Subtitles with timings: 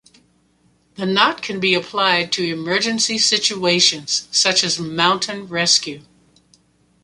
[0.95, 6.01] The knot can be applied to emergency situations, such as mountain rescue.